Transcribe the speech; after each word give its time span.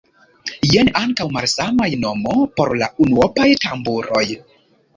Jen 0.71 0.87
ankaŭ 1.01 1.27
malsamaj 1.35 1.91
nomo 2.07 2.35
por 2.57 2.73
la 2.81 2.89
unuopaj 3.07 3.49
tamburoj. 3.69 4.27